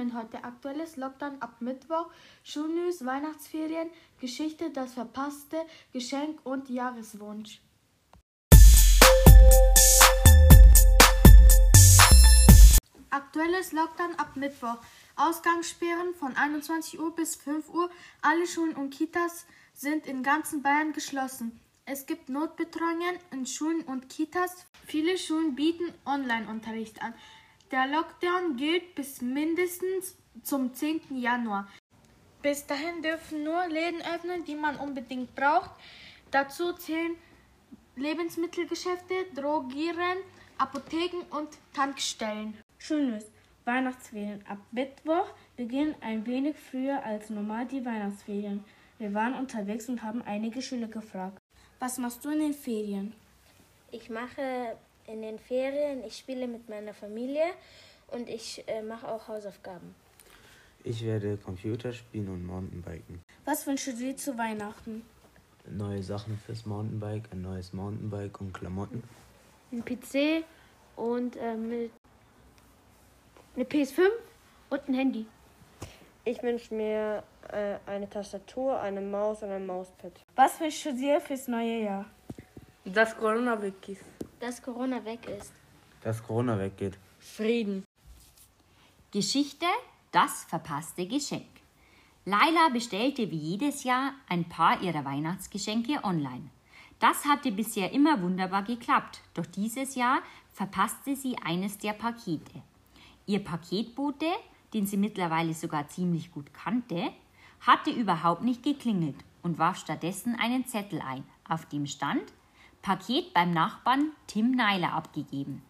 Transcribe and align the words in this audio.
Themen 0.00 0.14
heute. 0.14 0.42
Aktuelles 0.44 0.96
Lockdown 0.96 1.42
ab 1.42 1.60
Mittwoch, 1.60 2.06
Schulnews, 2.42 3.04
Weihnachtsferien, 3.04 3.90
Geschichte, 4.18 4.70
das 4.70 4.94
verpasste 4.94 5.58
Geschenk 5.92 6.40
und 6.44 6.70
Jahreswunsch. 6.70 7.60
Aktuelles 13.10 13.72
Lockdown 13.72 14.14
ab 14.16 14.36
Mittwoch. 14.36 14.78
Ausgangssperren 15.16 16.14
von 16.14 16.34
21 16.34 16.98
Uhr 16.98 17.14
bis 17.14 17.36
5 17.36 17.68
Uhr. 17.68 17.90
Alle 18.22 18.46
Schulen 18.46 18.76
und 18.76 18.94
Kitas 18.94 19.44
sind 19.74 20.06
in 20.06 20.22
ganzen 20.22 20.62
Bayern 20.62 20.94
geschlossen. 20.94 21.60
Es 21.84 22.06
gibt 22.06 22.30
Notbetreuungen 22.30 23.18
in 23.32 23.44
Schulen 23.44 23.82
und 23.82 24.08
Kitas. 24.08 24.64
Viele 24.86 25.18
Schulen 25.18 25.56
bieten 25.56 25.92
Online-Unterricht 26.06 27.02
an. 27.02 27.12
Der 27.70 27.86
Lockdown 27.86 28.56
gilt 28.56 28.96
bis 28.96 29.22
mindestens 29.22 30.16
zum 30.42 30.74
10. 30.74 31.02
Januar. 31.20 31.68
Bis 32.42 32.66
dahin 32.66 33.00
dürfen 33.00 33.44
nur 33.44 33.64
Läden 33.68 34.02
öffnen, 34.02 34.44
die 34.44 34.56
man 34.56 34.76
unbedingt 34.76 35.36
braucht. 35.36 35.70
Dazu 36.32 36.72
zählen 36.72 37.14
Lebensmittelgeschäfte, 37.94 39.14
Drogieren, 39.36 40.18
Apotheken 40.58 41.22
und 41.30 41.48
Tankstellen. 41.72 42.56
Schulnews. 42.78 43.30
Weihnachtsferien. 43.64 44.44
Ab 44.48 44.58
Mittwoch 44.72 45.28
beginnen 45.56 45.94
ein 46.00 46.26
wenig 46.26 46.56
früher 46.56 47.04
als 47.04 47.30
normal 47.30 47.66
die 47.66 47.84
Weihnachtsferien. 47.84 48.64
Wir 48.98 49.14
waren 49.14 49.34
unterwegs 49.34 49.88
und 49.88 50.02
haben 50.02 50.22
einige 50.22 50.60
Schüler 50.60 50.88
gefragt. 50.88 51.38
Was 51.78 51.98
machst 51.98 52.24
du 52.24 52.30
in 52.30 52.40
den 52.40 52.54
Ferien? 52.54 53.12
Ich 53.92 54.10
mache 54.10 54.76
in 55.10 55.22
den 55.22 55.38
Ferien, 55.38 56.04
ich 56.04 56.16
spiele 56.16 56.46
mit 56.46 56.68
meiner 56.68 56.94
Familie 56.94 57.44
und 58.08 58.28
ich 58.28 58.64
äh, 58.66 58.82
mache 58.82 59.08
auch 59.08 59.28
Hausaufgaben. 59.28 59.94
Ich 60.82 61.04
werde 61.04 61.36
Computer 61.36 61.92
spielen 61.92 62.28
und 62.28 62.46
Mountainbiken. 62.46 63.20
Was 63.44 63.66
wünschst 63.66 63.88
du 63.88 63.92
dir 63.92 64.16
zu 64.16 64.36
Weihnachten? 64.38 65.02
Neue 65.68 66.02
Sachen 66.02 66.38
fürs 66.38 66.64
Mountainbike, 66.64 67.28
ein 67.32 67.42
neues 67.42 67.72
Mountainbike 67.72 68.40
und 68.40 68.54
Klamotten. 68.54 69.02
Ein 69.72 69.84
PC 69.84 70.44
und 70.96 71.36
äh, 71.36 71.54
mit 71.54 71.90
eine 73.54 73.64
PS5 73.64 74.08
und 74.70 74.88
ein 74.88 74.94
Handy. 74.94 75.26
Ich 76.24 76.42
wünsche 76.42 76.74
mir 76.74 77.22
äh, 77.52 77.76
eine 77.86 78.08
Tastatur, 78.08 78.80
eine 78.80 79.00
Maus 79.00 79.42
und 79.42 79.50
ein 79.50 79.66
Mauspad. 79.66 80.12
Was 80.36 80.60
wünschst 80.60 80.86
du 80.86 80.94
dir 80.94 81.20
fürs 81.20 81.48
neue 81.48 81.82
Jahr? 81.82 82.06
Dass 82.84 83.16
Corona 83.16 83.60
weg 83.60 83.88
ist. 83.88 84.02
Dass 84.40 84.62
Corona 84.62 85.04
weg 85.04 85.28
ist. 85.28 85.52
Dass 86.02 86.22
Corona 86.22 86.58
weggeht. 86.58 86.98
Frieden. 87.18 87.84
Geschichte 89.12 89.66
Das 90.12 90.44
verpasste 90.44 91.06
Geschenk. 91.06 91.46
Laila 92.24 92.70
bestellte 92.72 93.30
wie 93.30 93.36
jedes 93.36 93.84
Jahr 93.84 94.14
ein 94.28 94.48
paar 94.48 94.80
ihrer 94.80 95.04
Weihnachtsgeschenke 95.04 96.02
online. 96.04 96.48
Das 96.98 97.26
hatte 97.26 97.52
bisher 97.52 97.92
immer 97.92 98.20
wunderbar 98.22 98.62
geklappt, 98.62 99.20
doch 99.34 99.46
dieses 99.46 99.94
Jahr 99.94 100.20
verpasste 100.52 101.16
sie 101.16 101.36
eines 101.44 101.76
der 101.76 101.92
Pakete. 101.92 102.62
Ihr 103.26 103.44
Paketbote, 103.44 104.26
den 104.72 104.86
sie 104.86 104.96
mittlerweile 104.96 105.52
sogar 105.52 105.88
ziemlich 105.88 106.32
gut 106.32 106.52
kannte, 106.54 107.12
hatte 107.60 107.90
überhaupt 107.90 108.42
nicht 108.42 108.62
geklingelt 108.62 109.16
und 109.42 109.58
warf 109.58 109.76
stattdessen 109.76 110.34
einen 110.40 110.66
Zettel 110.66 111.02
ein, 111.02 111.24
auf 111.46 111.66
dem 111.66 111.86
stand 111.86 112.32
Paket 112.82 113.34
beim 113.34 113.50
Nachbarn 113.50 114.12
Tim 114.26 114.52
Neiler 114.52 114.94
abgegeben. 114.94 115.62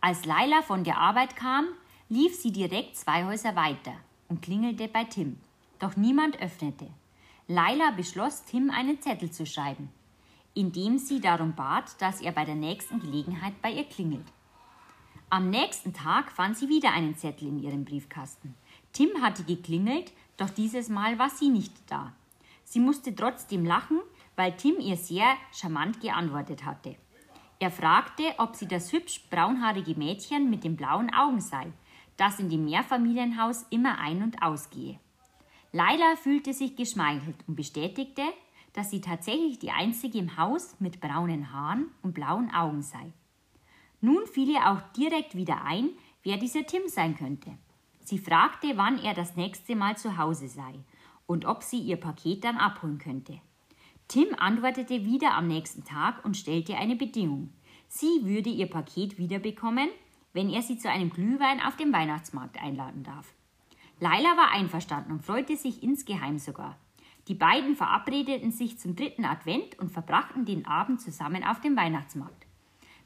Als 0.00 0.24
Laila 0.24 0.62
von 0.62 0.82
der 0.82 0.98
Arbeit 0.98 1.36
kam, 1.36 1.66
lief 2.08 2.34
sie 2.34 2.50
direkt 2.50 2.96
zwei 2.96 3.24
Häuser 3.24 3.54
weiter 3.54 3.94
und 4.28 4.42
klingelte 4.42 4.88
bei 4.88 5.04
Tim. 5.04 5.38
Doch 5.78 5.96
niemand 5.96 6.40
öffnete. 6.40 6.88
Laila 7.46 7.92
beschloss, 7.92 8.44
Tim 8.44 8.70
einen 8.70 9.00
Zettel 9.00 9.30
zu 9.30 9.46
schreiben, 9.46 9.88
indem 10.54 10.98
sie 10.98 11.20
darum 11.20 11.54
bat, 11.54 12.00
dass 12.02 12.20
er 12.20 12.32
bei 12.32 12.44
der 12.44 12.56
nächsten 12.56 12.98
Gelegenheit 12.98 13.62
bei 13.62 13.70
ihr 13.70 13.84
klingelt. 13.84 14.26
Am 15.30 15.50
nächsten 15.50 15.92
Tag 15.92 16.32
fand 16.32 16.58
sie 16.58 16.68
wieder 16.68 16.92
einen 16.92 17.16
Zettel 17.16 17.48
in 17.48 17.62
ihrem 17.62 17.84
Briefkasten. 17.84 18.54
Tim 18.92 19.22
hatte 19.22 19.44
geklingelt, 19.44 20.12
doch 20.36 20.50
dieses 20.50 20.88
Mal 20.88 21.18
war 21.20 21.30
sie 21.30 21.50
nicht 21.50 21.72
da. 21.86 22.12
Sie 22.64 22.80
musste 22.80 23.14
trotzdem 23.14 23.64
lachen, 23.64 24.00
weil 24.38 24.52
Tim 24.52 24.78
ihr 24.78 24.96
sehr 24.96 25.34
charmant 25.50 26.00
geantwortet 26.00 26.64
hatte. 26.64 26.94
Er 27.58 27.72
fragte, 27.72 28.22
ob 28.38 28.54
sie 28.54 28.68
das 28.68 28.92
hübsch 28.92 29.28
braunhaarige 29.30 29.96
Mädchen 29.96 30.48
mit 30.48 30.62
den 30.62 30.76
blauen 30.76 31.12
Augen 31.12 31.40
sei, 31.40 31.72
das 32.16 32.38
in 32.38 32.48
dem 32.48 32.64
Mehrfamilienhaus 32.64 33.66
immer 33.70 33.98
ein- 33.98 34.22
und 34.22 34.40
ausgehe. 34.40 35.00
Leila 35.72 36.14
fühlte 36.14 36.52
sich 36.52 36.76
geschmeichelt 36.76 37.34
und 37.48 37.56
bestätigte, 37.56 38.22
dass 38.74 38.92
sie 38.92 39.00
tatsächlich 39.00 39.58
die 39.58 39.72
einzige 39.72 40.18
im 40.18 40.36
Haus 40.36 40.76
mit 40.78 41.00
braunen 41.00 41.52
Haaren 41.52 41.90
und 42.02 42.14
blauen 42.14 42.54
Augen 42.54 42.82
sei. 42.82 43.12
Nun 44.00 44.24
fiel 44.28 44.50
ihr 44.50 44.70
auch 44.70 44.80
direkt 44.96 45.34
wieder 45.34 45.64
ein, 45.64 45.90
wer 46.22 46.36
dieser 46.36 46.64
Tim 46.64 46.82
sein 46.86 47.16
könnte. 47.16 47.58
Sie 48.04 48.18
fragte, 48.18 48.76
wann 48.76 49.02
er 49.02 49.14
das 49.14 49.34
nächste 49.34 49.74
Mal 49.74 49.96
zu 49.96 50.16
Hause 50.16 50.46
sei 50.46 50.74
und 51.26 51.44
ob 51.44 51.64
sie 51.64 51.80
ihr 51.80 51.96
Paket 51.96 52.44
dann 52.44 52.56
abholen 52.56 52.98
könnte. 52.98 53.40
Tim 54.08 54.28
antwortete 54.38 55.04
wieder 55.04 55.34
am 55.34 55.46
nächsten 55.48 55.84
Tag 55.84 56.24
und 56.24 56.34
stellte 56.34 56.76
eine 56.76 56.96
Bedingung. 56.96 57.52
Sie 57.88 58.24
würde 58.24 58.48
ihr 58.48 58.66
Paket 58.66 59.18
wiederbekommen, 59.18 59.90
wenn 60.32 60.48
er 60.48 60.62
sie 60.62 60.78
zu 60.78 60.90
einem 60.90 61.10
Glühwein 61.10 61.60
auf 61.60 61.76
dem 61.76 61.92
Weihnachtsmarkt 61.92 62.60
einladen 62.62 63.02
darf. 63.02 63.34
Laila 64.00 64.36
war 64.36 64.52
einverstanden 64.52 65.12
und 65.12 65.24
freute 65.24 65.56
sich 65.56 65.82
insgeheim 65.82 66.38
sogar. 66.38 66.78
Die 67.28 67.34
beiden 67.34 67.76
verabredeten 67.76 68.50
sich 68.50 68.78
zum 68.78 68.96
dritten 68.96 69.26
Advent 69.26 69.78
und 69.78 69.90
verbrachten 69.90 70.46
den 70.46 70.66
Abend 70.66 71.02
zusammen 71.02 71.44
auf 71.44 71.60
dem 71.60 71.76
Weihnachtsmarkt. 71.76 72.46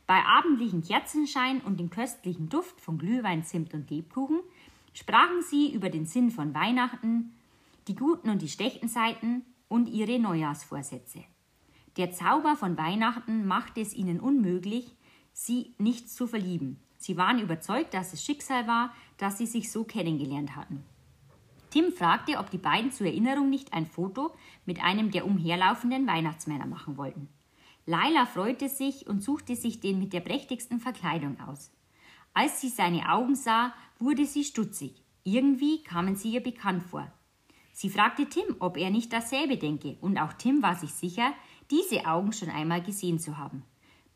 Bei 0.06 0.22
abendlichem 0.24 0.82
Kerzenschein 0.82 1.60
und 1.62 1.80
dem 1.80 1.90
köstlichen 1.90 2.48
Duft 2.48 2.80
von 2.80 2.98
Glühwein, 2.98 3.42
Zimt 3.42 3.74
und 3.74 3.90
Lebkuchen 3.90 4.40
sprachen 4.94 5.42
sie 5.42 5.72
über 5.72 5.90
den 5.90 6.06
Sinn 6.06 6.30
von 6.30 6.54
Weihnachten, 6.54 7.34
die 7.88 7.96
guten 7.96 8.30
und 8.30 8.42
die 8.42 8.48
schlechten 8.48 8.86
Seiten 8.86 9.44
und 9.72 9.88
ihre 9.88 10.18
Neujahrsvorsätze. 10.18 11.24
Der 11.96 12.12
Zauber 12.12 12.56
von 12.56 12.76
Weihnachten 12.76 13.46
machte 13.46 13.80
es 13.80 13.94
ihnen 13.94 14.20
unmöglich, 14.20 14.94
sie 15.32 15.74
nicht 15.78 16.10
zu 16.10 16.26
verlieben. 16.26 16.78
Sie 16.98 17.16
waren 17.16 17.38
überzeugt, 17.38 17.94
dass 17.94 18.12
es 18.12 18.22
Schicksal 18.22 18.66
war, 18.66 18.92
dass 19.16 19.38
sie 19.38 19.46
sich 19.46 19.72
so 19.72 19.84
kennengelernt 19.84 20.56
hatten. 20.56 20.84
Tim 21.70 21.90
fragte, 21.90 22.36
ob 22.36 22.50
die 22.50 22.58
beiden 22.58 22.92
zur 22.92 23.06
Erinnerung 23.06 23.48
nicht 23.48 23.72
ein 23.72 23.86
Foto 23.86 24.34
mit 24.66 24.84
einem 24.84 25.10
der 25.10 25.24
umherlaufenden 25.24 26.06
Weihnachtsmänner 26.06 26.66
machen 26.66 26.98
wollten. 26.98 27.30
Laila 27.86 28.26
freute 28.26 28.68
sich 28.68 29.06
und 29.06 29.22
suchte 29.22 29.56
sich 29.56 29.80
den 29.80 29.98
mit 29.98 30.12
der 30.12 30.20
prächtigsten 30.20 30.80
Verkleidung 30.80 31.40
aus. 31.40 31.72
Als 32.34 32.60
sie 32.60 32.68
seine 32.68 33.10
Augen 33.10 33.36
sah, 33.36 33.72
wurde 33.98 34.26
sie 34.26 34.44
stutzig. 34.44 35.02
Irgendwie 35.24 35.82
kamen 35.82 36.14
sie 36.14 36.32
ihr 36.32 36.42
bekannt 36.42 36.82
vor. 36.82 37.10
Sie 37.72 37.90
fragte 37.90 38.28
Tim, 38.28 38.56
ob 38.60 38.76
er 38.76 38.90
nicht 38.90 39.12
dasselbe 39.12 39.56
denke, 39.56 39.96
und 40.00 40.18
auch 40.18 40.34
Tim 40.34 40.62
war 40.62 40.76
sich 40.76 40.92
sicher, 40.92 41.32
diese 41.70 42.06
Augen 42.06 42.32
schon 42.32 42.50
einmal 42.50 42.82
gesehen 42.82 43.18
zu 43.18 43.38
haben. 43.38 43.64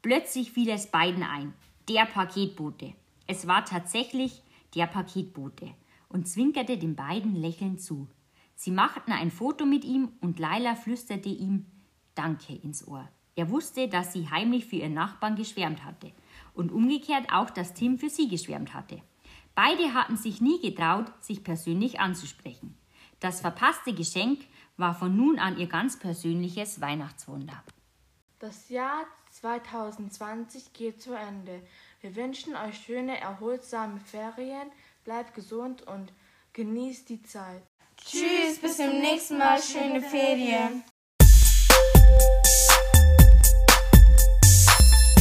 Plötzlich 0.03 0.53
fiel 0.53 0.69
es 0.69 0.91
beiden 0.91 1.23
ein. 1.23 1.55
Der 1.89 2.05
Paketbote. 2.05 2.93
Es 3.27 3.47
war 3.47 3.65
tatsächlich 3.65 4.43
der 4.75 4.87
Paketbote 4.87 5.75
und 6.09 6.29
zwinkerte 6.29 6.79
den 6.79 6.95
beiden 6.95 7.35
lächelnd 7.35 7.81
zu. 7.81 8.09
Sie 8.55 8.71
machten 8.71 9.13
ein 9.13 9.31
Foto 9.31 9.67
mit 9.67 9.85
ihm 9.85 10.13
und 10.21 10.39
Laila 10.39 10.75
flüsterte 10.75 11.29
ihm 11.29 11.67
Danke 12.15 12.55
ins 12.55 12.87
Ohr. 12.87 13.09
Er 13.35 13.51
wusste, 13.51 13.89
dass 13.89 14.13
sie 14.13 14.31
heimlich 14.31 14.65
für 14.65 14.77
ihren 14.77 14.95
Nachbarn 14.95 15.37
geschwärmt 15.37 15.85
hatte 15.85 16.13
und 16.55 16.73
umgekehrt 16.73 17.33
auch, 17.33 17.51
dass 17.51 17.75
Tim 17.75 17.99
für 17.99 18.09
sie 18.09 18.29
geschwärmt 18.29 18.73
hatte. 18.75 19.03
Beide 19.55 19.93
hatten 19.93 20.17
sich 20.17 20.41
nie 20.41 20.61
getraut, 20.61 21.13
sich 21.21 21.43
persönlich 21.43 22.01
anzusprechen. 22.01 22.76
Das 23.21 23.41
verpasste 23.41 23.95
Geschenk 23.95 24.47
war 24.77 24.95
von 24.95 25.17
nun 25.17 25.39
an 25.39 25.59
ihr 25.59 25.67
ganz 25.67 25.99
persönliches 25.99 26.81
Weihnachtswunder. 26.81 27.63
Das 28.39 28.69
Jahr 28.69 29.07
2020 29.31 30.73
geht 30.73 31.01
zu 31.01 31.15
Ende. 31.15 31.63
Wir 32.01 32.15
wünschen 32.15 32.55
euch 32.55 32.77
schöne, 32.79 33.19
erholsame 33.19 33.99
Ferien, 34.01 34.71
bleibt 35.05 35.35
gesund 35.35 35.83
und 35.87 36.13
genießt 36.53 37.09
die 37.09 37.23
Zeit. 37.23 37.63
Tschüss, 37.97 38.59
bis 38.61 38.77
zum 38.77 38.91
nächsten 38.91 39.39
Mal, 39.39 39.61
schöne 39.63 40.03
Ferien. 40.03 40.85